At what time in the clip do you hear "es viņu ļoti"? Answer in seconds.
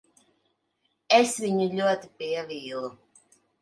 1.19-2.13